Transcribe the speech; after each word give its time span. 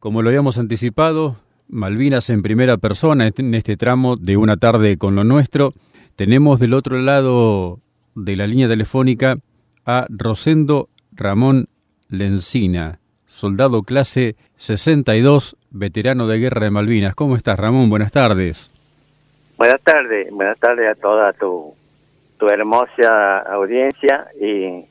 Como 0.00 0.22
lo 0.22 0.30
habíamos 0.30 0.56
anticipado, 0.56 1.36
Malvinas 1.68 2.30
en 2.30 2.40
primera 2.40 2.78
persona 2.78 3.28
en 3.36 3.54
este 3.54 3.76
tramo 3.76 4.16
de 4.16 4.38
una 4.38 4.56
tarde 4.56 4.96
con 4.96 5.14
lo 5.14 5.24
nuestro. 5.24 5.74
Tenemos 6.16 6.58
del 6.58 6.72
otro 6.72 6.98
lado 6.98 7.80
de 8.14 8.34
la 8.34 8.46
línea 8.46 8.66
telefónica 8.66 9.36
a 9.84 10.06
Rosendo 10.08 10.88
Ramón 11.12 11.66
Lencina, 12.08 12.98
soldado 13.26 13.82
clase 13.82 14.36
62, 14.56 15.58
veterano 15.70 16.26
de 16.26 16.38
guerra 16.38 16.64
de 16.64 16.70
Malvinas. 16.70 17.14
¿Cómo 17.14 17.36
estás, 17.36 17.60
Ramón? 17.60 17.90
Buenas 17.90 18.10
tardes. 18.10 18.70
Buenas 19.58 19.82
tardes, 19.82 20.32
buenas 20.32 20.58
tardes 20.58 20.96
a 20.96 20.98
toda 20.98 21.34
tu, 21.34 21.74
tu 22.38 22.48
hermosa 22.48 23.40
audiencia 23.40 24.28
y 24.40 24.86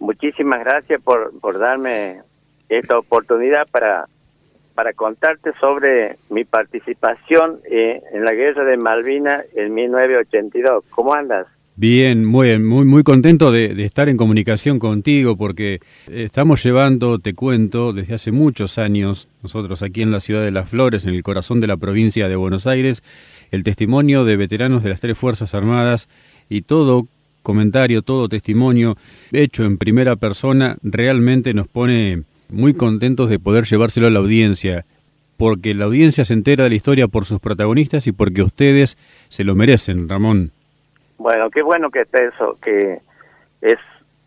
muchísimas 0.00 0.64
gracias 0.64 1.00
por, 1.00 1.38
por 1.38 1.60
darme 1.60 2.22
esta 2.68 2.98
oportunidad 2.98 3.68
para 3.70 4.08
para 4.78 4.92
contarte 4.92 5.50
sobre 5.60 6.18
mi 6.30 6.44
participación 6.44 7.58
eh, 7.68 8.00
en 8.12 8.24
la 8.24 8.30
guerra 8.30 8.64
de 8.64 8.76
Malvinas 8.76 9.44
en 9.56 9.74
1982. 9.74 10.84
¿Cómo 10.90 11.14
andas? 11.14 11.48
Bien, 11.74 12.24
muy, 12.24 12.56
muy, 12.60 12.84
muy 12.84 13.02
contento 13.02 13.50
de, 13.50 13.72
estar 13.82 14.08
en 14.08 14.16
comunicación 14.16 14.78
contigo 14.78 15.36
porque 15.36 15.80
estamos 16.06 16.62
llevando, 16.62 17.18
te 17.18 17.34
cuento, 17.34 17.92
desde 17.92 18.14
hace 18.14 18.30
muchos 18.30 18.78
años, 18.78 19.28
nosotros 19.42 19.82
aquí 19.82 20.02
en 20.02 20.12
la 20.12 20.20
ciudad 20.20 20.44
de 20.44 20.52
Las 20.52 20.70
Flores, 20.70 21.06
en 21.06 21.14
el 21.16 21.24
corazón 21.24 21.58
de 21.60 21.66
la 21.66 21.76
provincia 21.76 22.28
de 22.28 22.36
Buenos 22.36 22.68
Aires, 22.68 23.02
el 23.50 23.64
testimonio 23.64 24.24
de 24.24 24.36
veteranos 24.36 24.84
de 24.84 24.90
las 24.90 25.00
tres 25.00 25.18
Fuerzas 25.18 25.56
Armadas 25.56 26.08
y 26.48 26.62
todo 26.62 27.08
comentario, 27.42 28.02
todo 28.02 28.28
testimonio 28.28 28.94
hecho 29.32 29.64
en 29.64 29.76
primera 29.76 30.14
persona 30.14 30.76
realmente 30.84 31.52
nos 31.52 31.66
pone 31.66 32.22
muy 32.50 32.74
contentos 32.74 33.28
de 33.30 33.38
poder 33.38 33.64
llevárselo 33.64 34.06
a 34.06 34.10
la 34.10 34.18
audiencia, 34.18 34.84
porque 35.36 35.74
la 35.74 35.84
audiencia 35.84 36.24
se 36.24 36.34
entera 36.34 36.64
de 36.64 36.70
la 36.70 36.76
historia 36.76 37.08
por 37.08 37.24
sus 37.24 37.40
protagonistas 37.40 38.06
y 38.06 38.12
porque 38.12 38.42
ustedes 38.42 38.96
se 39.28 39.44
lo 39.44 39.54
merecen, 39.54 40.08
Ramón. 40.08 40.52
Bueno, 41.18 41.50
qué 41.50 41.62
bueno 41.62 41.90
que 41.90 42.02
está 42.02 42.22
eso, 42.22 42.58
que 42.62 42.98
es 43.60 43.78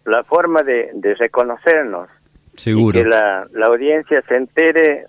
la 0.05 0.23
forma 0.23 0.61
de, 0.63 0.91
reconocernos. 1.17 2.09
Seguro. 2.55 3.00
que 3.00 3.08
la, 3.08 3.47
la 3.53 3.67
audiencia 3.67 4.22
se 4.28 4.35
entere 4.35 5.06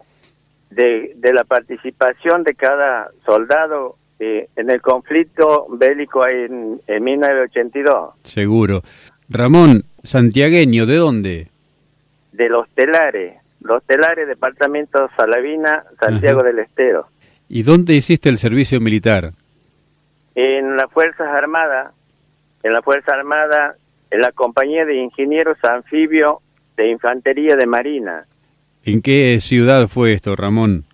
de, 0.70 1.12
de 1.16 1.32
la 1.32 1.44
participación 1.44 2.44
de 2.44 2.54
cada 2.54 3.10
soldado 3.26 3.96
eh, 4.24 4.48
en 4.54 4.70
el 4.70 4.80
conflicto 4.80 5.66
bélico 5.70 6.26
en, 6.28 6.80
en 6.86 7.04
1982. 7.04 8.14
Seguro. 8.22 8.82
Ramón, 9.28 9.84
santiagueño, 10.04 10.86
¿de 10.86 10.96
dónde? 10.96 11.51
De 12.42 12.48
Los 12.48 12.68
Telares, 12.70 13.36
Los 13.60 13.84
Telares, 13.84 14.26
Departamento 14.26 15.08
Salavina, 15.16 15.84
Santiago 16.00 16.42
del 16.42 16.58
Estero. 16.58 17.06
¿Y 17.48 17.62
dónde 17.62 17.94
hiciste 17.94 18.28
el 18.28 18.38
servicio 18.38 18.80
militar? 18.80 19.32
En 20.34 20.76
las 20.76 20.90
Fuerzas 20.90 21.28
Armadas, 21.28 21.92
en 22.64 22.72
la 22.72 22.82
Fuerza 22.82 23.12
Armada, 23.12 23.76
en 24.10 24.20
la 24.20 24.32
Compañía 24.32 24.84
de 24.84 24.96
Ingenieros 24.96 25.56
Anfibio 25.62 26.40
de 26.76 26.90
Infantería 26.90 27.54
de 27.54 27.66
Marina. 27.66 28.24
¿En 28.84 29.02
qué 29.02 29.38
ciudad 29.40 29.86
fue 29.86 30.12
esto, 30.12 30.34
Ramón? 30.34 30.84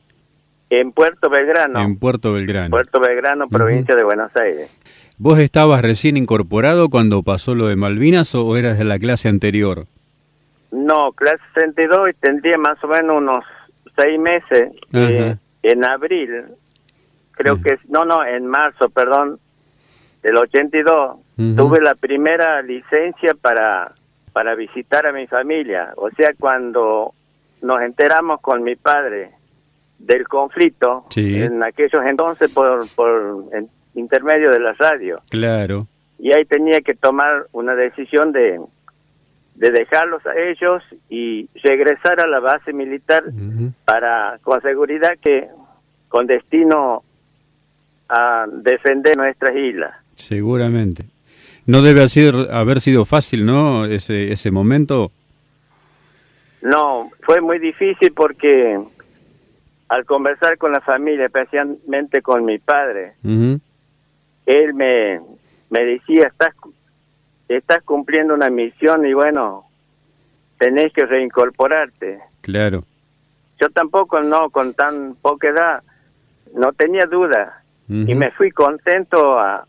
En 0.68 0.92
Puerto 0.92 1.30
Belgrano. 1.30 1.80
En 1.80 1.96
Puerto 1.96 2.34
Belgrano. 2.34 2.70
Puerto 2.70 3.00
Belgrano, 3.00 3.48
provincia 3.48 3.94
de 3.96 4.04
Buenos 4.04 4.36
Aires. 4.36 4.68
¿Vos 5.16 5.38
estabas 5.38 5.80
recién 5.80 6.18
incorporado 6.18 6.90
cuando 6.90 7.22
pasó 7.22 7.54
lo 7.54 7.68
de 7.68 7.76
Malvinas 7.76 8.34
o 8.34 8.54
eras 8.58 8.76
de 8.76 8.84
la 8.84 8.98
clase 8.98 9.30
anterior? 9.30 9.86
No, 10.70 11.12
clase 11.12 11.38
62 11.54 12.10
tendría 12.20 12.58
más 12.58 12.82
o 12.84 12.88
menos 12.88 13.16
unos 13.16 13.44
seis 13.96 14.18
meses. 14.18 14.72
Eh, 14.92 15.36
en 15.62 15.84
abril, 15.84 16.44
creo 17.32 17.60
que, 17.60 17.78
no, 17.88 18.04
no, 18.04 18.24
en 18.24 18.46
marzo, 18.46 18.88
perdón, 18.90 19.38
del 20.22 20.36
82, 20.36 21.16
tuve 21.56 21.80
la 21.80 21.94
primera 21.94 22.62
licencia 22.62 23.34
para, 23.40 23.92
para 24.32 24.54
visitar 24.54 25.06
a 25.06 25.12
mi 25.12 25.26
familia. 25.26 25.92
O 25.96 26.10
sea, 26.10 26.32
cuando 26.38 27.14
nos 27.62 27.80
enteramos 27.82 28.40
con 28.40 28.62
mi 28.62 28.76
padre 28.76 29.32
del 29.98 30.26
conflicto, 30.28 31.06
en 31.16 31.62
aquellos 31.62 32.04
entonces 32.06 32.52
por, 32.52 32.88
por 32.94 33.44
intermedio 33.94 34.50
de 34.50 34.60
la 34.60 34.72
radio. 34.72 35.20
Claro. 35.30 35.86
Y 36.18 36.32
ahí 36.32 36.44
tenía 36.44 36.80
que 36.80 36.94
tomar 36.94 37.46
una 37.52 37.74
decisión 37.74 38.32
de 38.32 38.60
de 39.58 39.72
dejarlos 39.72 40.24
a 40.24 40.38
ellos 40.38 40.82
y 41.10 41.48
regresar 41.64 42.20
a 42.20 42.28
la 42.28 42.38
base 42.38 42.72
militar 42.72 43.24
para 43.84 44.38
con 44.42 44.62
seguridad 44.62 45.18
que 45.20 45.48
con 46.08 46.26
destino 46.26 47.02
a 48.08 48.46
defender 48.48 49.16
nuestras 49.16 49.56
islas. 49.56 49.94
Seguramente. 50.14 51.06
No 51.66 51.82
debe 51.82 52.06
haber, 52.50 52.80
sido 52.80 53.04
fácil, 53.04 53.44
¿no? 53.44 53.84
Ese, 53.84 54.32
ese 54.32 54.50
momento. 54.50 55.10
No, 56.62 57.10
fue 57.22 57.40
muy 57.40 57.58
difícil 57.58 58.12
porque 58.12 58.80
al 59.88 60.04
conversar 60.06 60.56
con 60.56 60.70
la 60.70 60.80
familia, 60.80 61.26
especialmente 61.26 62.22
con 62.22 62.44
mi 62.44 62.58
padre, 62.58 63.14
él 63.24 64.74
me, 64.74 65.20
me 65.68 65.84
decía, 65.84 66.28
estás 66.28 66.54
estás 67.48 67.82
cumpliendo 67.82 68.34
una 68.34 68.50
misión 68.50 69.06
y 69.06 69.12
bueno, 69.12 69.64
tenés 70.58 70.92
que 70.92 71.06
reincorporarte. 71.06 72.20
Claro. 72.42 72.84
Yo 73.60 73.70
tampoco, 73.70 74.20
no, 74.20 74.50
con 74.50 74.74
tan 74.74 75.16
poca 75.16 75.48
edad, 75.48 75.82
no 76.54 76.72
tenía 76.72 77.06
duda 77.06 77.62
y 77.88 78.14
me 78.14 78.30
fui 78.32 78.50
contento 78.50 79.38
a, 79.38 79.66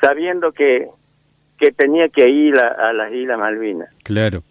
sabiendo 0.00 0.50
que, 0.50 0.88
que 1.56 1.70
tenía 1.70 2.08
que 2.08 2.28
ir 2.28 2.58
a, 2.58 2.92
las 2.92 3.12
Islas 3.12 3.38
Malvinas. 3.38 3.88
Claro. 4.02 4.42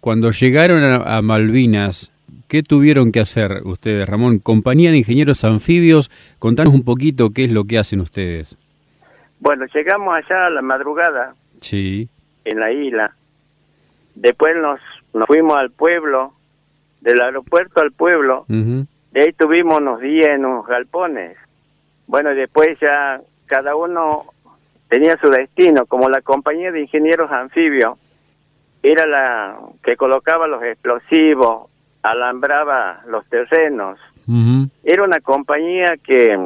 Cuando 0.00 0.30
llegaron 0.30 0.82
a, 0.82 1.22
Malvinas, 1.22 2.12
¿qué 2.46 2.62
tuvieron 2.62 3.10
que 3.10 3.20
hacer 3.20 3.62
ustedes, 3.64 4.06
Ramón? 4.06 4.38
Compañía 4.38 4.90
de 4.90 4.98
Ingenieros 4.98 5.44
Anfibios, 5.44 6.10
contanos 6.38 6.74
un 6.74 6.84
poquito 6.84 7.30
qué 7.30 7.44
es 7.44 7.50
lo 7.50 7.64
que 7.64 7.78
hacen 7.78 8.00
ustedes. 8.00 8.56
Bueno, 9.40 9.64
llegamos 9.74 10.14
allá 10.14 10.46
a 10.46 10.50
la 10.50 10.60
madrugada, 10.60 11.34
Sí. 11.60 12.08
En 12.44 12.60
la 12.60 12.72
isla. 12.72 13.14
Después 14.14 14.56
nos, 14.56 14.80
nos 15.14 15.26
fuimos 15.26 15.56
al 15.56 15.70
pueblo, 15.70 16.32
del 17.00 17.20
aeropuerto 17.20 17.80
al 17.80 17.92
pueblo. 17.92 18.44
De 18.48 19.22
ahí 19.22 19.32
tuvimos 19.32 19.78
unos 19.78 20.00
días 20.00 20.30
en 20.30 20.44
unos 20.44 20.66
galpones. 20.66 21.36
Bueno, 22.06 22.30
después 22.30 22.78
ya 22.80 23.20
cada 23.46 23.76
uno 23.76 24.26
tenía 24.88 25.16
su 25.18 25.30
destino, 25.30 25.86
como 25.86 26.08
la 26.08 26.20
compañía 26.20 26.72
de 26.72 26.82
ingenieros 26.82 27.30
anfibios 27.30 27.98
era 28.82 29.06
la 29.06 29.58
que 29.82 29.96
colocaba 29.96 30.46
los 30.46 30.62
explosivos, 30.62 31.70
alambraba 32.02 33.02
los 33.06 33.26
terrenos. 33.26 33.98
Era 34.84 35.02
una 35.02 35.20
compañía 35.20 35.96
que 36.02 36.38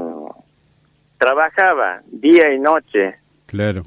trabajaba 1.18 2.00
día 2.06 2.52
y 2.54 2.58
noche. 2.58 3.16
Claro 3.46 3.84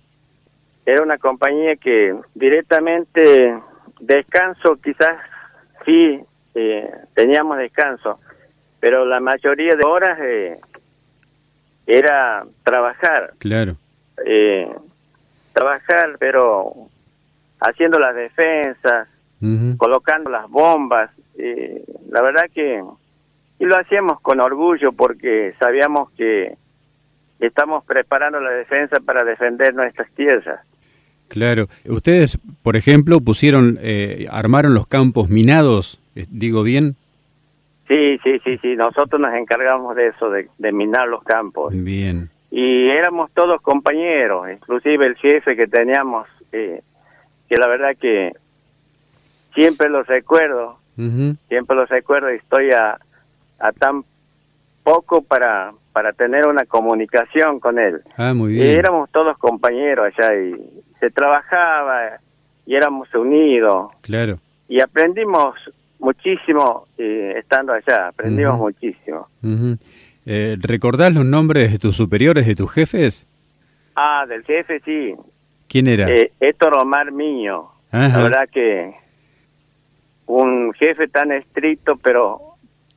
era 0.88 1.04
una 1.04 1.18
compañía 1.18 1.76
que 1.76 2.16
directamente 2.34 3.60
descanso 4.00 4.78
quizás 4.78 5.18
sí 5.86 6.22
eh, 6.56 6.90
teníamos 7.14 7.58
descanso 7.58 8.22
pero 8.80 9.06
la 9.06 9.20
mayoría 9.20 9.76
de 9.76 9.84
horas 9.84 10.18
eh, 10.22 10.56
era 11.86 12.46
trabajar. 12.64 13.34
Claro. 13.40 13.76
Eh, 14.26 14.74
trabajar 15.52 16.16
pero 16.20 16.72
haciendo 17.60 18.00
las 18.00 18.16
defensas 18.16 19.10
colocando 19.78 20.32
las 20.32 20.50
bombas 20.50 21.12
la 22.10 22.22
verdad 22.22 22.46
que 22.54 22.82
y 23.60 23.66
lo 23.66 23.78
hacíamos 23.78 24.22
con 24.22 24.40
orgullo 24.40 24.94
porque 24.94 25.54
sabíamos 25.60 26.12
que 26.12 26.56
estamos 27.40 27.84
preparando 27.86 28.40
la 28.40 28.52
defensa 28.52 29.00
para 29.00 29.24
defender 29.24 29.76
nuestras 29.76 30.10
tierras 30.12 30.62
Claro. 31.28 31.68
Ustedes, 31.86 32.40
por 32.64 32.76
ejemplo, 32.76 33.20
pusieron, 33.22 33.78
eh, 33.82 34.28
armaron 34.32 34.74
los 34.74 34.88
campos 34.88 35.30
minados, 35.30 36.00
eh, 36.16 36.26
digo 36.30 36.64
bien. 36.64 36.96
Sí, 37.88 38.18
sí, 38.24 38.40
sí, 38.44 38.58
sí. 38.62 38.76
Nosotros 38.76 39.20
nos 39.20 39.34
encargamos 39.34 39.96
de 39.96 40.08
eso, 40.08 40.30
de, 40.30 40.72
minar 40.72 41.08
los 41.08 41.24
campos. 41.24 41.74
Bien. 41.74 42.30
Y 42.52 42.90
éramos 42.90 43.32
todos 43.32 43.62
compañeros, 43.62 44.48
inclusive 44.52 45.06
el 45.06 45.16
jefe 45.16 45.56
que 45.56 45.68
teníamos, 45.68 46.28
eh, 46.52 46.82
que 47.50 47.58
la 47.58 47.68
verdad 47.68 47.96
que 48.00 48.34
siempre 49.54 49.90
lo 49.90 50.04
recuerdo, 50.04 50.80
siempre 50.96 51.76
lo 51.76 51.86
recuerdo 51.86 52.34
y 52.34 52.38
estoy 52.38 52.72
a, 52.72 52.98
a 53.60 53.72
tan 53.74 54.04
poco 54.84 55.22
para 55.22 55.74
para 55.98 56.14
tener 56.14 56.46
una 56.46 56.64
comunicación 56.66 57.60
con 57.60 57.80
él. 57.80 58.02
Ah, 58.18 58.32
muy 58.36 58.54
bien. 58.54 58.68
Y 58.68 58.70
éramos 58.70 59.10
todos 59.10 59.36
compañeros 59.40 60.14
allá 60.16 60.40
y 60.40 60.54
se 61.00 61.10
trabajaba 61.10 62.20
y 62.68 62.76
éramos 62.76 63.12
unidos. 63.16 63.94
Claro. 64.02 64.38
Y 64.70 64.80
aprendimos 64.80 65.56
muchísimo 65.98 66.86
eh, 67.00 67.34
estando 67.38 67.74
allá, 67.74 68.10
aprendimos 68.10 68.60
muchísimo. 68.60 69.28
eh, 70.28 70.56
¿Recordás 70.62 71.12
los 71.16 71.26
nombres 71.26 71.72
de 71.72 71.80
tus 71.80 71.96
superiores, 71.96 72.46
de 72.46 72.54
tus 72.54 72.72
jefes? 72.72 73.26
Ah, 73.96 74.28
del 74.28 74.44
jefe 74.44 74.80
sí. 74.86 75.16
¿Quién 75.68 75.88
era? 75.88 76.08
Eh, 76.12 76.32
Héctor 76.40 76.78
Omar 76.78 77.12
Miño. 77.12 77.70
La 77.92 78.22
verdad 78.22 78.48
que 78.52 78.94
un 80.28 80.74
jefe 80.74 81.08
tan 81.08 81.32
estricto, 81.32 81.98
pero, 81.98 82.40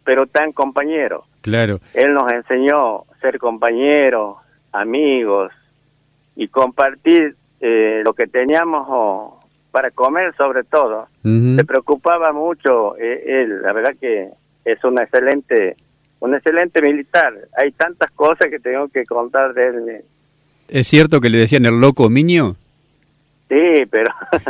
pero 0.04 0.26
tan 0.26 0.52
compañero. 0.52 1.24
Claro. 1.40 1.80
Él 1.94 2.12
nos 2.12 2.30
enseñó 2.32 3.04
ser 3.20 3.38
compañeros, 3.38 4.36
amigos 4.72 5.52
y 6.36 6.48
compartir 6.48 7.36
eh, 7.60 8.02
lo 8.04 8.14
que 8.14 8.26
teníamos 8.26 9.40
para 9.70 9.90
comer 9.90 10.34
sobre 10.36 10.64
todo. 10.64 11.08
Se 11.22 11.64
preocupaba 11.64 12.32
mucho 12.32 12.96
eh, 12.98 13.42
él, 13.42 13.62
la 13.62 13.72
verdad 13.72 13.94
que 14.00 14.30
es 14.64 14.84
un 14.84 14.98
excelente, 15.00 15.76
un 16.20 16.34
excelente 16.34 16.82
militar. 16.82 17.34
Hay 17.56 17.72
tantas 17.72 18.10
cosas 18.12 18.48
que 18.50 18.58
tengo 18.58 18.88
que 18.88 19.04
contar 19.06 19.54
de 19.54 19.66
él. 19.68 20.04
¿Es 20.68 20.86
cierto 20.86 21.20
que 21.20 21.30
le 21.30 21.38
decían 21.38 21.66
el 21.66 21.80
loco 21.80 22.08
Miño? 22.08 22.56
Sí, 23.48 23.84
pero... 23.90 24.12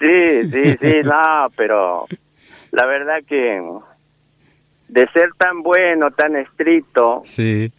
sí, 0.00 0.50
sí, 0.50 0.76
sí, 0.80 0.92
no, 1.04 1.46
pero 1.56 2.06
la 2.72 2.86
verdad 2.86 3.18
que 3.26 3.60
de 4.88 5.06
ser 5.12 5.30
tan 5.36 5.62
bueno, 5.62 6.10
tan 6.10 6.36
estricto, 6.36 7.22
sí. 7.24 7.70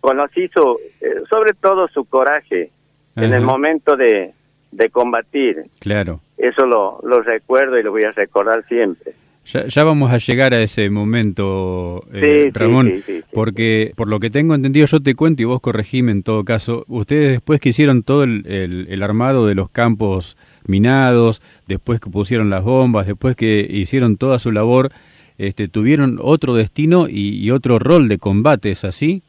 conocí 0.00 0.48
su, 0.48 0.78
eh, 1.00 1.22
sobre 1.30 1.52
todo 1.54 1.88
su 1.88 2.04
coraje 2.04 2.70
en 3.16 3.32
el 3.32 3.42
momento 3.42 3.96
de, 3.96 4.32
de 4.70 4.90
combatir. 4.90 5.64
Claro. 5.80 6.20
Eso 6.36 6.66
lo, 6.66 7.00
lo 7.02 7.22
recuerdo 7.22 7.78
y 7.78 7.82
lo 7.82 7.90
voy 7.90 8.04
a 8.04 8.10
recordar 8.10 8.64
siempre. 8.68 9.14
Ya, 9.46 9.84
vamos 9.84 10.10
a 10.10 10.18
llegar 10.18 10.54
a 10.54 10.60
ese 10.60 10.90
momento, 10.90 12.02
eh, 12.12 12.50
Ramón, 12.52 12.94
porque 13.32 13.92
por 13.94 14.08
lo 14.08 14.18
que 14.18 14.28
tengo 14.28 14.56
entendido, 14.56 14.86
yo 14.86 15.00
te 15.00 15.14
cuento 15.14 15.40
y 15.40 15.44
vos 15.44 15.60
corregime 15.60 16.10
en 16.10 16.24
todo 16.24 16.44
caso, 16.44 16.84
ustedes 16.88 17.30
después 17.30 17.60
que 17.60 17.68
hicieron 17.68 18.02
todo 18.02 18.24
el, 18.24 18.44
el, 18.44 19.02
armado 19.04 19.46
de 19.46 19.54
los 19.54 19.70
campos 19.70 20.36
minados, 20.66 21.42
después 21.68 22.00
que 22.00 22.10
pusieron 22.10 22.50
las 22.50 22.64
bombas, 22.64 23.06
después 23.06 23.36
que 23.36 23.64
hicieron 23.70 24.16
toda 24.16 24.40
su 24.40 24.50
labor, 24.50 24.90
este, 25.38 25.68
tuvieron 25.68 26.18
otro 26.20 26.54
destino 26.54 27.06
y, 27.08 27.50
otro 27.50 27.78
rol 27.78 28.08
de 28.08 28.18
combate, 28.18 28.70
¿es 28.70 28.84
así? 28.84 29.22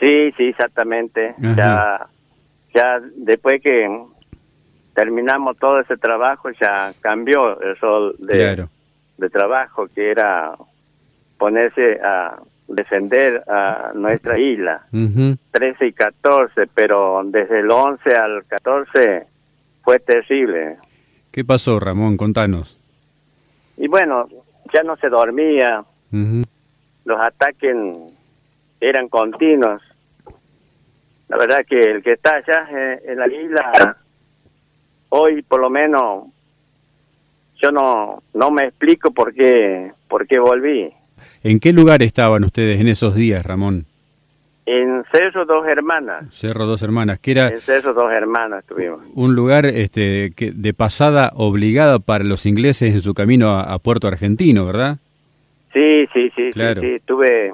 Sí, 0.00 0.32
sí, 0.36 0.44
exactamente. 0.44 1.34
Ya, 1.56 2.06
ya 2.74 3.00
después 3.16 3.60
que 3.62 3.88
terminamos 4.94 5.56
todo 5.58 5.80
ese 5.80 5.96
trabajo, 5.96 6.50
ya 6.60 6.92
cambió 7.00 7.60
el 7.60 7.76
rol 7.76 8.16
de, 8.18 8.66
de 9.16 9.30
trabajo, 9.30 9.86
que 9.94 10.10
era 10.10 10.54
ponerse 11.38 11.98
a 12.02 12.38
defender 12.68 13.42
a 13.48 13.92
nuestra 13.94 14.38
isla. 14.38 14.86
13 14.90 15.86
y 15.86 15.92
14, 15.92 16.66
pero 16.74 17.22
desde 17.24 17.60
el 17.60 17.70
11 17.70 18.10
al 18.12 18.44
14 18.46 19.26
fue 19.82 19.98
terrible. 20.00 20.76
¿Qué 21.30 21.44
pasó, 21.44 21.80
Ramón? 21.80 22.16
Contanos. 22.16 22.78
Y 23.76 23.88
bueno, 23.88 24.28
ya 24.72 24.82
no 24.82 24.96
se 24.96 25.08
dormía, 25.08 25.84
los 27.04 27.20
ataques 27.20 27.74
eran 28.80 29.08
continuos. 29.08 29.82
La 31.28 31.36
verdad 31.36 31.64
que 31.68 31.78
el 31.78 32.02
que 32.02 32.12
está 32.12 32.36
allá 32.36 32.68
en 33.04 33.18
la 33.18 33.26
isla, 33.26 33.96
hoy 35.10 35.42
por 35.42 35.60
lo 35.60 35.68
menos, 35.68 36.26
yo 37.60 37.70
no, 37.70 38.22
no 38.34 38.50
me 38.50 38.66
explico 38.66 39.10
por 39.10 39.34
qué, 39.34 39.92
por 40.08 40.26
qué 40.26 40.38
volví. 40.38 40.92
¿En 41.42 41.60
qué 41.60 41.72
lugar 41.72 42.02
estaban 42.02 42.44
ustedes 42.44 42.80
en 42.80 42.88
esos 42.88 43.14
días, 43.14 43.44
Ramón? 43.44 43.86
En 44.70 45.02
Cerro 45.10 45.46
Dos 45.46 45.66
Hermanas. 45.66 46.26
Cerro 46.30 46.66
Dos 46.66 46.82
Hermanas, 46.82 47.18
que 47.20 47.30
era... 47.30 47.48
En 47.48 47.60
Cerro 47.60 47.94
Dos 47.94 48.12
Hermanas 48.12 48.60
estuvimos. 48.60 49.00
Un 49.14 49.34
lugar 49.34 49.64
este, 49.64 50.30
que 50.36 50.50
de 50.50 50.74
pasada 50.74 51.32
obligada 51.36 52.00
para 52.00 52.22
los 52.22 52.44
ingleses 52.44 52.92
en 52.92 53.00
su 53.00 53.14
camino 53.14 53.48
a, 53.48 53.78
Puerto 53.78 54.08
Argentino, 54.08 54.66
¿verdad? 54.66 54.98
Sí, 55.72 56.06
sí, 56.12 56.30
sí, 56.36 56.50
claro. 56.52 56.82
sí, 56.82 56.96
Estuve, 56.96 57.50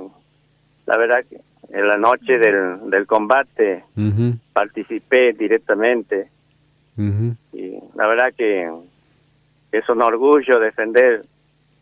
la 0.87 0.99
verdad, 0.99 1.25
que 1.31 1.37
en 1.73 1.87
la 1.87 1.99
noche 1.99 2.37
del, 2.37 2.91
del 2.91 3.07
combate 3.07 3.85
participé 4.53 5.35
directamente. 5.35 6.31
Y 6.97 7.79
la 7.95 8.09
verdad 8.09 8.35
que 8.37 8.69
es 9.71 9.89
un 9.89 10.03
orgullo 10.03 10.59
defender 10.59 11.25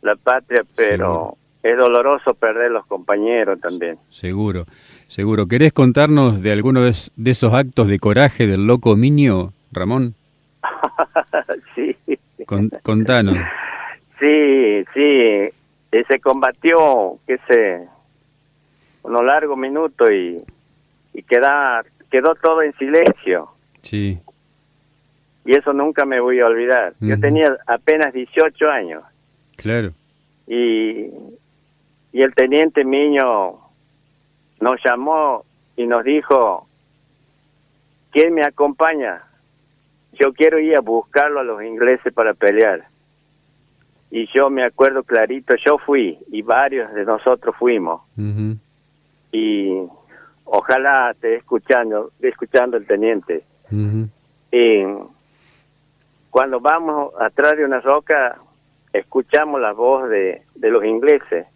la 0.02 0.14
patria, 0.17 0.62
pero 0.76 1.38
es 1.62 1.78
doloroso 1.78 2.35
perder 2.35 2.70
los 2.70 2.85
compañeros 2.85 3.61
también. 3.61 3.96
Seguro. 4.11 4.67
Seguro. 5.12 5.47
¿Querés 5.47 5.75
contarnos 5.75 6.41
de 6.41 6.53
alguno 6.53 6.81
de, 6.81 6.88
esos 6.91 7.53
actos 7.53 7.87
de 7.87 7.99
coraje 7.99 8.47
del 8.47 8.67
loco 8.67 8.97
Miño, 8.97 9.53
Ramón? 9.70 10.14
sí. 11.75 11.94
contanos. 12.82 13.37
Sí, 14.19 14.82
sí. 14.94 15.49
Se 16.09 16.19
combatió, 16.19 17.19
qué 17.26 17.37
sé, 17.47 17.87
unos 19.03 19.23
largos 19.23 19.59
minutos 19.59 20.11
y, 20.11 20.38
y 21.12 21.23
queda, 21.25 21.85
quedó 22.11 22.35
todo 22.37 22.62
en 22.62 22.73
silencio. 22.79 23.50
Sí. 23.82 24.19
Y 25.44 25.55
eso 25.55 25.75
nunca 25.75 26.06
me 26.06 26.20
voy 26.20 26.41
a 26.41 26.47
olvidar. 26.47 26.94
Yo 27.00 27.20
tenía 27.20 27.55
apenas 27.67 28.14
18 28.14 28.67
años. 28.67 29.03
Claro. 29.56 29.93
Y, 30.47 31.11
y 32.14 32.23
el 32.23 32.35
teniente 32.35 32.82
Miño 32.82 33.62
nos 34.62 34.81
llamó 34.85 35.44
y 35.76 35.88
nos 35.88 36.05
dijo, 36.05 36.69
¿quién 38.12 38.32
me 38.32 38.44
acompaña? 38.44 39.25
Yo 40.12 40.32
quiero 40.32 40.61
ir 40.61 40.76
a 40.76 40.81
buscarlo 40.81 41.41
a 41.41 41.44
los 41.44 41.64
ingleses 41.64 42.12
para 42.14 42.32
pelear. 42.32 42.87
Y 44.12 44.29
yo 44.32 44.50
me 44.50 44.64
acuerdo 44.64 45.03
clarito, 45.03 45.56
yo 45.56 45.79
fui 45.79 46.17
y 46.31 46.43
varios 46.43 46.94
de 46.94 47.05
nosotros 47.05 47.56
fuimos. 47.59 48.03
Y 49.32 49.82
ojalá 50.44 51.11
esté 51.11 51.37
escuchando, 51.37 52.12
escuchando 52.20 52.76
el 52.76 52.87
teniente. 52.87 53.43
y 54.53 54.85
cuando 56.31 56.61
vamos 56.61 57.14
atrás 57.20 57.56
de 57.56 57.64
una 57.64 57.81
roca, 57.81 58.38
escuchamos 58.93 59.61
la 59.61 59.73
voz 59.73 60.09
de, 60.09 60.43
de 60.55 60.70
los 60.70 60.85
ingleses. 60.85 61.49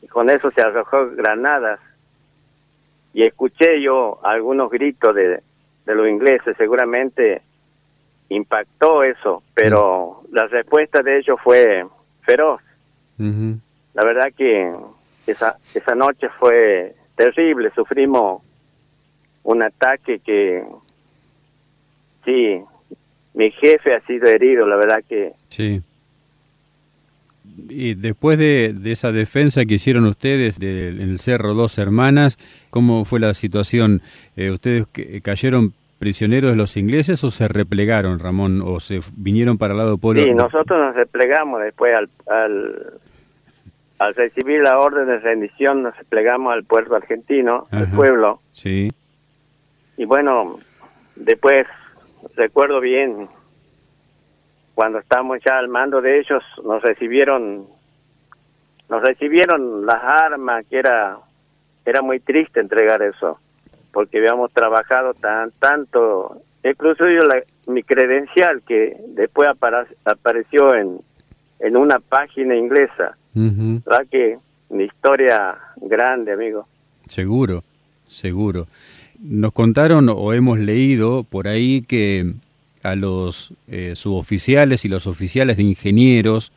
Y 0.00 0.06
con 0.06 0.30
eso 0.30 0.50
se 0.52 0.62
arrojó 0.62 1.10
granadas 1.10 1.80
y 3.14 3.24
escuché 3.24 3.80
yo 3.80 4.18
algunos 4.22 4.70
gritos 4.70 5.14
de, 5.14 5.42
de 5.86 5.94
los 5.94 6.08
ingleses, 6.08 6.56
seguramente 6.56 7.42
impactó 8.28 9.02
eso, 9.02 9.42
pero 9.54 10.22
la 10.30 10.46
respuesta 10.46 11.02
de 11.02 11.18
ellos 11.18 11.38
fue 11.42 11.84
feroz. 12.22 12.60
La 13.18 14.04
verdad 14.04 14.32
que 14.36 14.72
esa, 15.26 15.56
esa 15.74 15.94
noche 15.94 16.28
fue 16.38 16.94
terrible, 17.16 17.70
sufrimos 17.74 18.42
un 19.42 19.62
ataque 19.62 20.20
que, 20.20 20.62
sí, 22.24 22.62
mi 23.34 23.50
jefe 23.50 23.94
ha 23.94 24.00
sido 24.02 24.28
herido, 24.28 24.66
la 24.66 24.76
verdad 24.76 25.02
que... 25.08 25.32
Sí. 25.48 25.82
Y 27.68 27.94
después 27.94 28.38
de, 28.38 28.74
esa 28.86 29.12
defensa 29.12 29.64
que 29.64 29.74
hicieron 29.74 30.06
ustedes 30.06 30.58
en 30.60 31.00
el 31.00 31.20
Cerro 31.20 31.54
Dos 31.54 31.78
Hermanas, 31.78 32.38
¿cómo 32.70 33.04
fue 33.04 33.20
la 33.20 33.34
situación? 33.34 34.02
Eh, 34.36 34.50
¿Ustedes 34.50 34.86
cayeron 35.22 35.72
prisioneros 35.98 36.52
de 36.52 36.56
los 36.56 36.76
ingleses 36.76 37.22
o 37.24 37.30
se 37.30 37.48
replegaron, 37.48 38.18
Ramón, 38.18 38.62
o 38.64 38.80
se 38.80 39.00
vinieron 39.16 39.58
para 39.58 39.72
el 39.72 39.78
lado 39.78 39.98
polo? 39.98 40.22
Sí, 40.22 40.32
nosotros 40.32 40.78
nos 40.78 40.94
replegamos 40.94 41.60
después 41.62 41.94
al, 41.94 42.08
al, 43.98 44.14
recibir 44.14 44.62
la 44.62 44.78
orden 44.78 45.06
de 45.06 45.18
rendición, 45.18 45.82
nos 45.82 45.96
replegamos 45.96 46.52
al 46.52 46.64
puerto 46.64 46.94
argentino, 46.94 47.66
al 47.70 47.90
pueblo. 47.90 48.40
Sí. 48.52 48.90
Y 49.96 50.04
bueno, 50.04 50.58
después 51.16 51.66
recuerdo 52.36 52.80
bien 52.80 53.28
cuando 54.78 55.00
estábamos 55.00 55.40
ya 55.44 55.58
al 55.58 55.66
mando 55.66 56.00
de 56.00 56.20
ellos, 56.20 56.40
nos 56.64 56.80
recibieron, 56.82 57.66
nos 58.88 59.02
recibieron 59.02 59.84
las 59.84 60.00
armas, 60.00 60.64
que 60.70 60.78
era, 60.78 61.18
era 61.84 62.00
muy 62.00 62.20
triste 62.20 62.60
entregar 62.60 63.02
eso, 63.02 63.40
porque 63.92 64.18
habíamos 64.18 64.52
trabajado 64.52 65.14
tan, 65.14 65.50
tanto, 65.58 66.40
incluso 66.62 67.08
yo 67.08 67.22
la, 67.24 67.42
mi 67.66 67.82
credencial 67.82 68.62
que 68.62 68.96
después 69.08 69.48
apareció 70.04 70.72
en, 70.76 71.00
en 71.58 71.76
una 71.76 71.98
página 71.98 72.54
inglesa, 72.54 73.16
¿verdad 73.34 74.06
que 74.08 74.38
mi 74.70 74.84
historia 74.84 75.58
grande, 75.74 76.34
amigo? 76.34 76.68
Seguro, 77.08 77.64
seguro. 78.06 78.68
Nos 79.18 79.50
contaron 79.50 80.08
o 80.08 80.32
hemos 80.34 80.60
leído 80.60 81.24
por 81.24 81.48
ahí 81.48 81.82
que 81.82 82.32
a 82.90 82.96
los 82.96 83.54
eh, 83.68 83.92
suboficiales 83.94 84.84
y 84.84 84.88
los 84.88 85.06
oficiales 85.06 85.56
de 85.56 85.62
ingenieros, 85.62 86.52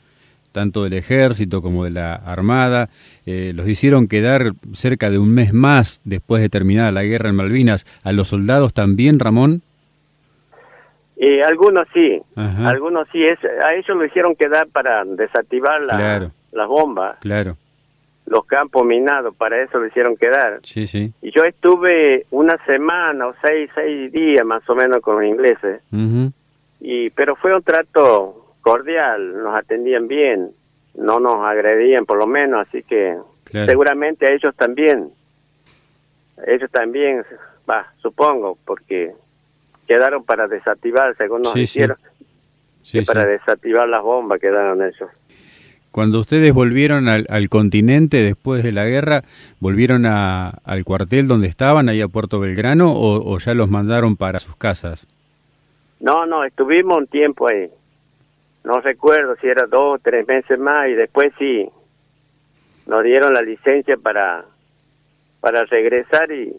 tanto 0.51 0.83
del 0.83 0.93
ejército 0.93 1.61
como 1.61 1.85
de 1.85 1.91
la 1.91 2.15
armada, 2.15 2.89
eh, 3.25 3.53
los 3.55 3.67
hicieron 3.67 4.07
quedar 4.07 4.51
cerca 4.73 5.09
de 5.09 5.17
un 5.17 5.33
mes 5.33 5.53
más 5.53 6.01
después 6.03 6.41
de 6.41 6.49
terminada 6.49 6.91
la 6.91 7.03
guerra 7.03 7.29
en 7.29 7.35
Malvinas. 7.35 7.85
¿A 8.03 8.11
los 8.11 8.29
soldados 8.29 8.73
también, 8.73 9.19
Ramón? 9.19 9.61
Eh, 11.17 11.43
algunos 11.43 11.87
sí, 11.93 12.19
algunos 12.35 13.07
sí, 13.11 13.23
es, 13.23 13.37
a 13.43 13.75
ellos 13.75 13.95
lo 13.95 14.03
hicieron 14.03 14.35
quedar 14.35 14.67
para 14.69 15.05
desactivar 15.05 15.79
la, 15.85 16.31
las 16.51 16.67
bombas. 16.67 17.17
Claro. 17.19 17.57
Los 18.31 18.45
campos 18.45 18.85
minados, 18.85 19.35
para 19.35 19.61
eso 19.61 19.77
lo 19.77 19.87
hicieron 19.87 20.15
quedar. 20.15 20.61
Sí, 20.63 20.87
sí. 20.87 21.11
Y 21.21 21.31
yo 21.31 21.43
estuve 21.43 22.25
una 22.31 22.57
semana 22.65 23.27
o 23.27 23.35
seis, 23.41 23.69
seis 23.75 24.09
días 24.09 24.45
más 24.45 24.67
o 24.69 24.73
menos 24.73 25.01
con 25.01 25.15
los 25.17 25.25
ingleses. 25.25 25.81
y 26.79 27.09
Pero 27.09 27.35
fue 27.35 27.53
un 27.53 27.61
trato 27.61 28.55
cordial, 28.61 29.43
nos 29.43 29.53
atendían 29.53 30.07
bien, 30.07 30.51
no 30.95 31.19
nos 31.19 31.43
agredían 31.43 32.05
por 32.05 32.17
lo 32.19 32.25
menos, 32.25 32.65
así 32.65 32.83
que 32.83 33.17
seguramente 33.51 34.25
a 34.31 34.33
ellos 34.33 34.55
también. 34.55 35.09
Ellos 36.47 36.71
también, 36.71 37.25
va, 37.69 37.91
supongo, 37.97 38.57
porque 38.63 39.11
quedaron 39.89 40.23
para 40.23 40.47
desactivar, 40.47 41.17
según 41.17 41.41
nos 41.41 41.53
dijeron, 41.53 41.97
para 43.05 43.25
desactivar 43.25 43.89
las 43.89 44.01
bombas 44.01 44.39
quedaron 44.39 44.81
ellos. 44.81 45.09
Cuando 45.91 46.19
ustedes 46.21 46.53
volvieron 46.53 47.09
al, 47.09 47.49
continente 47.49 48.23
después 48.23 48.63
de 48.63 48.71
la 48.71 48.85
guerra, 48.85 49.23
¿volvieron 49.59 50.05
a, 50.05 50.49
al 50.63 50.85
cuartel 50.85 51.27
donde 51.27 51.47
estaban, 51.47 51.89
ahí 51.89 51.99
a 51.99 52.07
Puerto 52.07 52.39
Belgrano, 52.39 52.93
o, 52.95 53.37
ya 53.39 53.53
los 53.53 53.69
mandaron 53.69 54.15
para 54.15 54.39
sus 54.39 54.55
casas? 54.55 55.05
No, 55.99 56.25
no, 56.25 56.45
estuvimos 56.45 56.97
un 56.97 57.07
tiempo 57.07 57.49
ahí. 57.49 57.69
No 58.63 58.79
recuerdo 58.79 59.35
si 59.41 59.47
era 59.47 59.65
dos 59.65 59.95
o 59.95 59.99
tres 60.01 60.25
meses 60.25 60.57
más 60.57 60.87
y 60.87 60.93
después 60.93 61.33
sí, 61.37 61.67
nos 62.87 63.03
dieron 63.03 63.33
la 63.33 63.41
licencia 63.41 63.97
para, 63.97 64.45
para 65.41 65.65
regresar 65.65 66.31
y, 66.31 66.55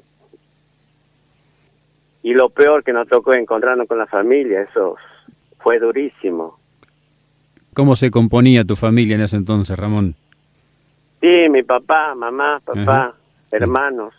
y 2.22 2.34
lo 2.34 2.50
peor 2.50 2.84
que 2.84 2.92
nos 2.92 3.08
tocó 3.08 3.32
encontrarnos 3.32 3.88
con 3.88 3.96
la 3.96 4.06
familia, 4.06 4.62
eso 4.62 4.96
fue 5.58 5.78
durísimo. 5.78 6.58
¿Cómo 7.74 7.96
se 7.96 8.10
componía 8.10 8.64
tu 8.64 8.76
familia 8.76 9.16
en 9.16 9.22
ese 9.22 9.36
entonces, 9.36 9.78
Ramón? 9.78 10.14
Sí, 11.20 11.48
mi 11.48 11.62
papá, 11.62 12.14
mamá, 12.14 12.60
papá, 12.64 13.14
hermanos. 13.50 14.14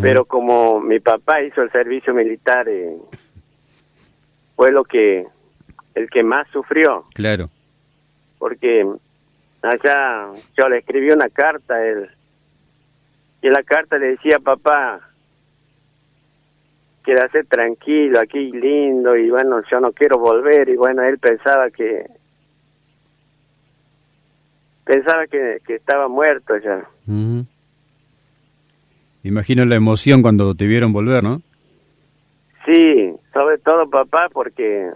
Pero 0.00 0.24
como 0.24 0.80
mi 0.80 1.00
papá 1.00 1.42
hizo 1.42 1.60
el 1.60 1.70
servicio 1.70 2.14
militar, 2.14 2.66
eh, 2.66 2.96
fue 4.56 4.72
lo 4.72 4.84
que 4.84 5.26
el 5.94 6.08
que 6.08 6.22
más 6.22 6.48
sufrió. 6.48 7.04
Claro. 7.12 7.50
Porque 8.38 8.86
allá 9.60 10.30
yo 10.56 10.68
le 10.70 10.78
escribí 10.78 11.10
una 11.10 11.28
carta 11.28 11.74
a 11.74 11.86
él 11.86 12.08
y 13.42 13.48
en 13.48 13.52
la 13.52 13.62
carta 13.62 13.98
le 13.98 14.12
decía 14.12 14.38
papá 14.38 15.00
quédate 17.04 17.44
tranquilo, 17.44 18.20
aquí 18.20 18.52
lindo, 18.52 19.16
y 19.16 19.28
bueno, 19.30 19.60
yo 19.70 19.80
no 19.80 19.92
quiero 19.92 20.18
volver, 20.18 20.68
y 20.68 20.76
bueno, 20.76 21.02
él 21.02 21.18
pensaba 21.18 21.68
que, 21.70 22.06
pensaba 24.84 25.26
que, 25.26 25.60
estaba 25.68 26.08
muerto 26.08 26.54
ya. 26.58 26.86
Imagino 29.24 29.64
la 29.64 29.76
emoción 29.76 30.22
cuando 30.22 30.54
te 30.54 30.66
vieron 30.66 30.92
volver, 30.92 31.22
¿no? 31.22 31.42
Sí, 32.66 33.12
sobre 33.32 33.58
todo 33.58 33.88
papá, 33.88 34.28
porque 34.32 34.90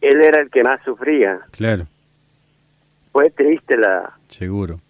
él 0.00 0.20
era 0.20 0.42
el 0.42 0.50
que 0.50 0.62
más 0.62 0.80
sufría. 0.84 1.40
Claro. 1.52 1.86
Fue 3.12 3.30
triste 3.30 3.76
la... 3.76 4.12
Seguro. 4.28 4.80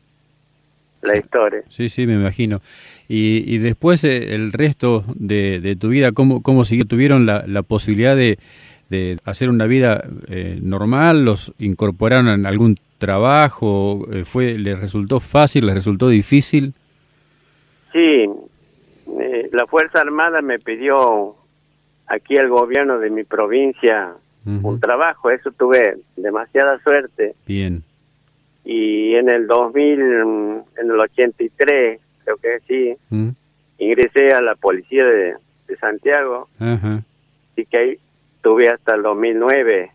La 1.03 1.17
historia. 1.17 1.63
Sí, 1.69 1.89
sí, 1.89 2.07
me 2.07 2.15
imagino. 2.15 2.61
Y, 3.09 3.59
después 3.59 4.05
eh, 4.05 4.35
el 4.35 4.53
resto 4.53 5.05
de, 5.17 5.77
tu 5.79 5.89
vida, 5.89 6.13
¿cómo, 6.13 6.43
cómo 6.43 6.65
siguió? 6.65 6.87
¿Tuvieron 6.87 7.27
la, 7.27 7.63
posibilidad 7.63 8.17
de, 8.17 8.39
hacer 9.25 9.51
una 9.51 9.67
vida 9.67 10.05
eh, 10.29 10.59
normal? 10.63 11.25
¿Los 11.25 11.53
incorporaron 11.59 12.29
en 12.29 12.47
algún 12.47 12.77
trabajo? 13.07 14.07
Eh, 14.13 14.25
fue 14.25 14.57
¿Les 14.59 14.79
resultó 14.79 15.19
fácil? 15.21 15.67
¿Les 15.67 15.75
resultó 15.75 16.09
difícil? 16.09 16.73
Sí, 17.93 18.27
la 19.53 19.67
Fuerza 19.67 20.01
Armada 20.01 20.41
me 20.41 20.59
pidió 20.59 21.35
aquí 22.07 22.37
el 22.37 22.49
gobierno 22.49 22.99
de 22.99 23.11
mi 23.11 23.25
provincia 23.25 24.15
un 24.45 24.81
trabajo, 24.81 25.31
eso 25.31 25.53
tuve 25.53 25.99
demasiada 26.17 26.81
suerte. 26.83 27.37
Bien. 27.47 27.85
Y 28.65 29.15
en 29.15 29.31
el 29.31 29.47
2000, 29.47 30.01
en 30.01 30.65
el 30.79 30.99
83, 30.99 32.01
creo 32.25 32.37
que 32.39 32.59
sí, 32.67 32.97
ingresé 33.79 34.33
a 34.33 34.41
la 34.41 34.57
policía 34.57 35.05
de, 35.05 35.37
Santiago 35.81 36.49
y 37.57 37.65
que 37.65 37.77
ahí 37.79 37.99
tuve 38.43 38.69
hasta 38.69 38.95
el 38.95 39.03
2009, 39.03 39.91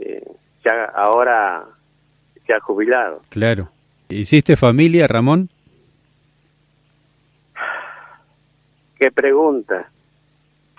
eh, 0.00 0.22
ya 0.62 0.84
ahora 0.94 1.64
ha 2.54 2.60
jubilado. 2.60 3.22
Claro. 3.28 3.70
¿Hiciste 4.08 4.56
familia, 4.56 5.06
Ramón? 5.06 5.50
Qué 8.98 9.10
pregunta. 9.10 9.90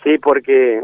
Sí, 0.04 0.18
porque 0.18 0.82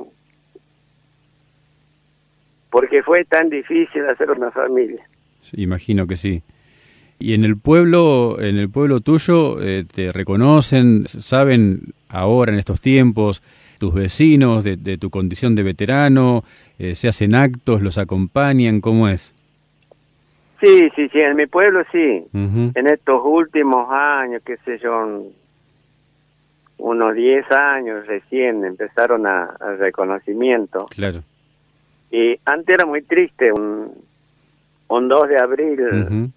porque 2.70 3.04
fue 3.04 3.24
tan 3.24 3.50
difícil 3.50 4.06
hacer 4.10 4.32
una 4.32 4.52
familia. 4.52 5.08
imagino 5.54 6.08
que 6.08 6.18
sí. 6.18 6.44
Y 7.20 7.34
en 7.34 7.46
el 7.46 7.58
pueblo, 7.58 8.42
en 8.42 8.58
el 8.58 8.70
pueblo 8.70 9.00
tuyo, 9.00 9.62
eh, 9.62 9.86
te 9.86 10.12
reconocen, 10.12 11.08
saben 11.08 11.94
ahora 12.10 12.52
en 12.52 12.60
estos 12.60 12.82
tiempos 12.82 13.42
tus 13.78 13.94
vecinos 13.94 14.64
de, 14.64 14.98
tu 14.98 15.10
condición 15.10 15.56
de 15.56 15.64
veterano, 15.64 16.44
eh, 16.80 16.96
se 16.96 17.08
hacen 17.08 17.36
actos, 17.36 17.82
los 17.82 17.98
acompañan, 17.98 18.82
¿cómo 18.82 19.08
es? 19.08 19.35
Sí, 20.66 20.90
sí, 20.96 21.10
sí, 21.10 21.20
en 21.20 21.36
mi 21.36 21.46
pueblo 21.46 21.84
sí. 21.92 22.26
En 22.34 22.88
estos 22.88 23.22
últimos 23.24 23.88
años, 23.92 24.42
qué 24.44 24.58
sé 24.66 24.80
yo, 24.80 25.30
unos 26.80 27.14
10 27.14 27.52
años 27.52 28.08
recién 28.08 28.66
empezaron 28.66 29.28
a, 29.28 29.56
reconocimiento. 29.78 30.88
Claro. 30.88 31.22
Y 32.10 32.40
antes 32.46 32.74
era 32.74 32.88
muy 32.88 33.04
triste, 33.04 33.52
un, 33.52 33.92
un 34.88 35.08
2 35.08 35.30
de 35.30 35.38
abril 35.38 36.32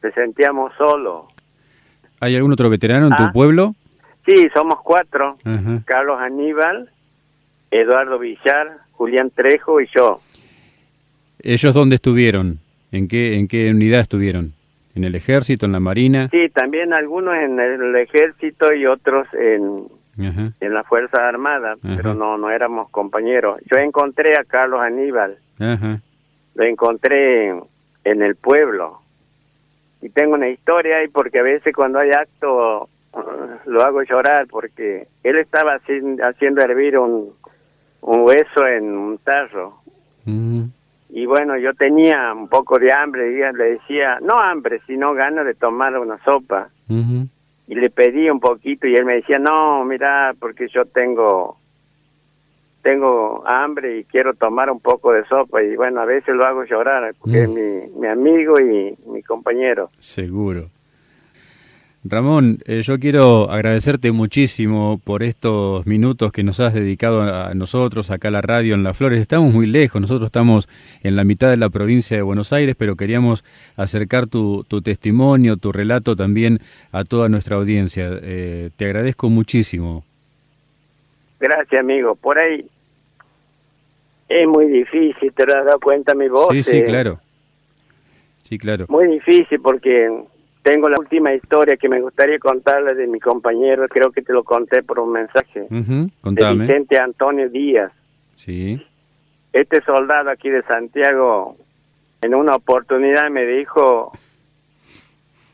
se 0.00 0.12
sentíamos 0.12 0.72
solos. 0.76 1.26
¿Hay 2.18 2.34
algún 2.34 2.52
otro 2.52 2.70
veterano 2.70 3.06
en 3.06 3.16
tu 3.16 3.22
ah. 3.22 3.30
pueblo? 3.32 3.74
Sí, 4.26 4.48
somos 4.52 4.80
cuatro. 4.82 5.36
Carlos 5.84 6.18
Aníbal, 6.20 6.90
Eduardo 7.70 8.18
Villar, 8.18 8.78
Julián 8.92 9.30
Trejo 9.30 9.80
y 9.80 9.88
yo. 9.94 10.20
¿Ellos 11.40 11.74
dónde 11.74 11.96
estuvieron? 11.96 12.58
¿En 12.90 13.08
qué, 13.08 13.38
en 13.38 13.48
qué 13.48 13.70
unidad 13.70 14.00
estuvieron? 14.00 14.52
¿En 14.94 15.04
el 15.04 15.14
ejército, 15.14 15.66
en 15.66 15.72
la 15.72 15.80
marina? 15.80 16.28
Sí, 16.30 16.48
también 16.48 16.92
algunos 16.92 17.34
en 17.36 17.60
el 17.60 17.94
ejército 17.96 18.72
y 18.74 18.86
otros 18.86 19.26
en, 19.34 19.84
en 20.18 20.74
la 20.74 20.82
Fuerza 20.84 21.28
Armada, 21.28 21.76
pero 21.82 22.14
no, 22.14 22.36
no 22.38 22.50
éramos 22.50 22.90
compañeros. 22.90 23.60
Yo 23.70 23.76
encontré 23.76 24.32
a 24.38 24.44
Carlos 24.44 24.80
Aníbal. 24.80 25.38
Lo 26.54 26.64
encontré 26.64 27.50
en 28.04 28.22
el 28.22 28.34
pueblo 28.36 29.00
y 30.00 30.08
tengo 30.10 30.34
una 30.34 30.48
historia 30.48 30.98
ahí 30.98 31.08
porque 31.08 31.40
a 31.40 31.42
veces 31.42 31.74
cuando 31.74 31.98
hay 31.98 32.10
acto 32.10 32.88
uh, 33.12 33.20
lo 33.66 33.82
hago 33.82 34.02
llorar 34.02 34.46
porque 34.48 35.08
él 35.22 35.38
estaba 35.38 35.74
haciendo 35.74 36.62
hervir 36.62 36.98
un, 36.98 37.32
un 38.02 38.20
hueso 38.20 38.66
en 38.66 38.96
un 38.96 39.18
tarro 39.18 39.80
mm. 40.24 40.62
Y 41.10 41.26
bueno 41.26 41.56
yo 41.56 41.74
tenía 41.74 42.32
un 42.32 42.48
poco 42.48 42.78
de 42.78 42.92
hambre 42.92 43.32
y 43.32 43.56
le 43.56 43.64
decía 43.72 44.18
no 44.20 44.38
hambre 44.38 44.80
sino 44.86 45.14
ganas 45.14 45.46
de 45.46 45.54
tomar 45.54 45.98
una 45.98 46.22
sopa 46.24 46.68
y 46.88 47.74
le 47.74 47.90
pedí 47.90 48.30
un 48.30 48.40
poquito 48.40 48.86
y 48.86 48.94
él 48.94 49.04
me 49.04 49.14
decía 49.14 49.38
no 49.38 49.84
mira 49.84 50.34
porque 50.38 50.68
yo 50.68 50.84
tengo 50.86 51.58
tengo 52.82 53.42
hambre 53.46 53.98
y 53.98 54.04
quiero 54.04 54.34
tomar 54.34 54.70
un 54.70 54.80
poco 54.80 55.12
de 55.12 55.24
sopa 55.26 55.62
y 55.62 55.76
bueno, 55.76 56.00
a 56.00 56.04
veces 56.04 56.34
lo 56.34 56.46
hago 56.46 56.64
llorar 56.64 57.14
porque 57.18 57.42
es 57.42 57.48
mm. 57.48 58.00
mi, 58.00 58.06
amigo 58.06 58.58
y 58.60 58.96
mi 59.06 59.22
compañero. 59.22 59.90
Seguro. 59.98 60.70
Ramón, 62.04 62.58
eh, 62.64 62.82
yo 62.82 62.98
quiero 62.98 63.50
agradecerte 63.50 64.12
muchísimo 64.12 65.00
por 65.02 65.24
estos 65.24 65.84
minutos 65.84 66.30
que 66.30 66.44
nos 66.44 66.60
has 66.60 66.72
dedicado 66.72 67.22
a 67.22 67.52
nosotros 67.54 68.10
acá 68.10 68.28
a 68.28 68.30
la 68.30 68.40
radio 68.40 68.74
en 68.74 68.84
Las 68.84 68.96
Flores. 68.96 69.20
Estamos 69.20 69.52
muy 69.52 69.66
lejos, 69.66 70.00
nosotros 70.00 70.26
estamos 70.26 70.68
en 71.02 71.16
la 71.16 71.24
mitad 71.24 71.50
de 71.50 71.56
la 71.56 71.70
provincia 71.70 72.16
de 72.16 72.22
Buenos 72.22 72.52
Aires, 72.52 72.76
pero 72.78 72.94
queríamos 72.94 73.44
acercar 73.76 74.28
tu, 74.28 74.64
tu 74.68 74.80
testimonio, 74.80 75.56
tu 75.56 75.72
relato 75.72 76.14
también 76.14 76.60
a 76.92 77.04
toda 77.04 77.28
nuestra 77.28 77.56
audiencia. 77.56 78.08
Eh, 78.22 78.70
te 78.76 78.84
agradezco 78.84 79.28
muchísimo. 79.28 80.04
Gracias, 81.40 81.80
amigo. 81.80 82.14
Por 82.14 82.38
ahí 82.38 82.64
es 84.28 84.46
muy 84.46 84.66
difícil, 84.68 85.32
te 85.32 85.46
lo 85.46 85.58
has 85.58 85.64
dado 85.64 85.80
cuenta 85.80 86.14
mi 86.14 86.28
voz. 86.28 86.50
Sí, 86.52 86.62
sí, 86.62 86.84
claro. 86.84 87.18
Sí, 88.44 88.56
claro. 88.56 88.86
Muy 88.88 89.08
difícil 89.08 89.60
porque 89.60 90.08
tengo 90.68 90.90
la 90.90 90.98
última 90.98 91.32
historia 91.32 91.78
que 91.78 91.88
me 91.88 91.98
gustaría 91.98 92.38
contarle 92.38 92.94
de 92.94 93.06
mi 93.06 93.18
compañero, 93.20 93.88
creo 93.88 94.12
que 94.12 94.20
te 94.20 94.34
lo 94.34 94.44
conté 94.44 94.82
por 94.82 95.00
un 95.00 95.12
mensaje. 95.12 95.66
De 95.70 96.54
Vicente 96.54 96.98
Antonio 96.98 97.48
Díaz. 97.48 97.90
Sí. 98.36 98.78
Este 99.50 99.80
soldado 99.80 100.28
aquí 100.28 100.50
de 100.50 100.62
Santiago, 100.64 101.56
en 102.20 102.34
una 102.34 102.56
oportunidad 102.56 103.30
me 103.30 103.46
dijo, 103.46 104.12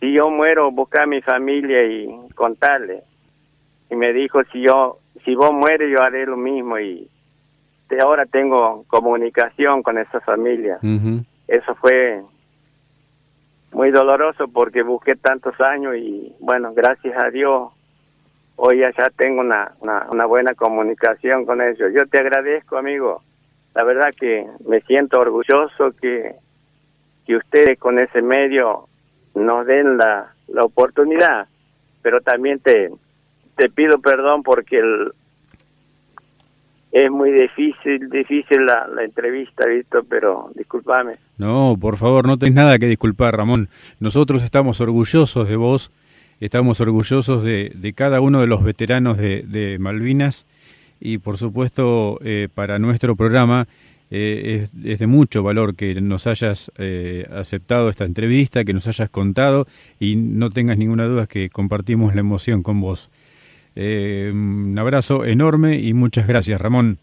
si 0.00 0.12
yo 0.12 0.30
muero, 0.30 0.72
busca 0.72 1.04
a 1.04 1.06
mi 1.06 1.22
familia 1.22 1.84
y 1.84 2.08
contarle. 2.34 3.04
Y 3.92 3.94
me 3.94 4.12
dijo, 4.12 4.42
si 4.52 4.62
yo, 4.62 4.98
si 5.24 5.36
vos 5.36 5.52
mueres, 5.52 5.92
yo 5.92 6.02
haré 6.02 6.26
lo 6.26 6.36
mismo. 6.36 6.76
Y 6.80 7.08
ahora 8.02 8.26
tengo 8.26 8.84
comunicación 8.88 9.84
con 9.84 9.96
esa 9.96 10.20
familia. 10.22 10.80
Eso 11.46 11.72
fue 11.76 12.20
muy 13.84 13.90
doloroso 13.90 14.48
porque 14.48 14.82
busqué 14.82 15.14
tantos 15.14 15.60
años 15.60 15.94
y 15.98 16.34
bueno, 16.40 16.72
gracias 16.72 17.22
a 17.22 17.28
Dios 17.28 17.70
hoy 18.56 18.78
ya 18.78 19.10
tengo 19.10 19.42
una, 19.42 19.72
una, 19.82 20.24
buena 20.24 20.54
comunicación 20.54 21.44
con 21.44 21.60
ellos. 21.60 21.92
Yo 21.94 22.06
te 22.06 22.16
agradezco, 22.18 22.78
amigo. 22.78 23.20
La 23.74 23.84
verdad 23.84 24.14
que 24.18 24.46
me 24.66 24.80
siento 24.82 25.20
orgulloso 25.20 25.92
que, 26.00 26.34
que 27.26 27.36
ustedes 27.36 27.78
con 27.78 27.98
ese 27.98 28.22
medio 28.22 28.88
nos 29.34 29.66
den 29.66 29.98
la, 29.98 30.32
la 30.48 30.62
oportunidad, 30.62 31.46
pero 32.00 32.22
también 32.22 32.60
te, 32.60 32.90
te 33.54 33.68
pido 33.68 33.98
perdón 33.98 34.42
porque 34.42 34.78
el, 34.78 35.12
es 36.90 37.10
muy 37.10 37.32
difícil, 37.32 38.08
difícil 38.08 38.64
la, 38.64 38.86
la 38.86 39.04
entrevista, 39.04 39.66
visto, 39.66 40.04
pero 40.04 40.48
discúlpame. 40.54 41.18
No, 41.36 41.76
por 41.80 41.96
favor, 41.96 42.26
no 42.26 42.38
tenés 42.38 42.54
nada 42.54 42.78
que 42.78 42.86
disculpar, 42.86 43.36
Ramón. 43.36 43.68
Nosotros 43.98 44.42
estamos 44.42 44.80
orgullosos 44.80 45.48
de 45.48 45.56
vos, 45.56 45.90
estamos 46.40 46.80
orgullosos 46.80 47.42
de, 47.42 47.92
cada 47.96 48.20
uno 48.20 48.40
de 48.40 48.46
los 48.46 48.62
veteranos 48.62 49.18
de, 49.18 49.76
Malvinas 49.80 50.46
y, 51.00 51.18
por 51.18 51.36
supuesto, 51.36 52.18
eh, 52.22 52.48
para 52.54 52.78
nuestro 52.78 53.16
programa 53.16 53.66
eh, 54.10 54.68
es, 54.84 54.98
de 54.98 55.06
mucho 55.06 55.42
valor 55.42 55.74
que 55.74 56.00
nos 56.00 56.28
hayas 56.28 56.70
eh, 56.78 57.26
aceptado 57.32 57.88
esta 57.88 58.04
entrevista, 58.04 58.64
que 58.64 58.72
nos 58.72 58.86
hayas 58.86 59.10
contado 59.10 59.66
y 59.98 60.14
no 60.16 60.50
tengas 60.50 60.78
ninguna 60.78 61.06
duda 61.06 61.26
que 61.26 61.50
compartimos 61.50 62.14
la 62.14 62.20
emoción 62.20 62.62
con 62.62 62.80
vos. 62.80 63.10
Un 63.76 64.76
abrazo 64.78 65.24
enorme 65.24 65.80
y 65.80 65.94
muchas 65.94 66.28
gracias, 66.28 66.60
Ramón. 66.60 66.98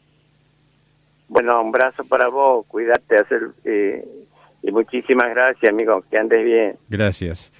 Bueno, 1.31 1.61
un 1.61 1.69
abrazo 1.69 2.03
para 2.03 2.27
vos, 2.27 2.65
cuídate 2.67 3.15
hacer, 3.15 3.51
eh, 3.63 4.05
y 4.63 4.71
muchísimas 4.71 5.29
gracias, 5.29 5.71
amigo, 5.71 6.03
que 6.09 6.17
andes 6.17 6.43
bien. 6.43 6.77
Gracias. 6.89 7.51